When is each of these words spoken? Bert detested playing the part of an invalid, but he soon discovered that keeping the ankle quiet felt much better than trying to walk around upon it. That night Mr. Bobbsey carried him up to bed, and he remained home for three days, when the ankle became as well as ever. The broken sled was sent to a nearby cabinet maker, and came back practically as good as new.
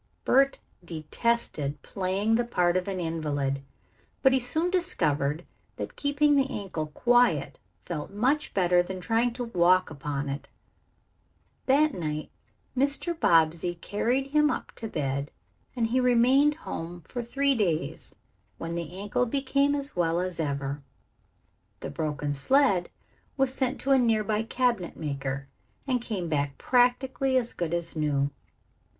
Bert 0.25 0.57
detested 0.83 1.79
playing 1.83 2.33
the 2.33 2.43
part 2.43 2.75
of 2.75 2.87
an 2.87 2.99
invalid, 2.99 3.61
but 4.23 4.33
he 4.33 4.39
soon 4.39 4.71
discovered 4.71 5.45
that 5.75 5.95
keeping 5.95 6.35
the 6.35 6.49
ankle 6.49 6.87
quiet 6.87 7.59
felt 7.83 8.09
much 8.09 8.51
better 8.55 8.81
than 8.81 8.99
trying 8.99 9.31
to 9.33 9.43
walk 9.43 9.91
around 9.91 9.97
upon 9.99 10.27
it. 10.29 10.47
That 11.67 11.93
night 11.93 12.31
Mr. 12.75 13.13
Bobbsey 13.13 13.75
carried 13.75 14.31
him 14.31 14.49
up 14.49 14.71
to 14.77 14.87
bed, 14.87 15.29
and 15.75 15.85
he 15.85 15.99
remained 15.99 16.55
home 16.55 17.01
for 17.01 17.21
three 17.21 17.53
days, 17.53 18.15
when 18.57 18.73
the 18.73 18.97
ankle 18.97 19.27
became 19.27 19.75
as 19.75 19.95
well 19.95 20.19
as 20.19 20.39
ever. 20.39 20.81
The 21.81 21.91
broken 21.91 22.33
sled 22.33 22.89
was 23.37 23.53
sent 23.53 23.79
to 23.81 23.91
a 23.91 23.99
nearby 23.99 24.41
cabinet 24.41 24.97
maker, 24.97 25.47
and 25.85 26.01
came 26.01 26.27
back 26.27 26.57
practically 26.57 27.37
as 27.37 27.53
good 27.53 27.71
as 27.71 27.95
new. 27.95 28.31